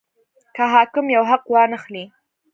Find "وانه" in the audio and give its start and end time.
1.53-1.77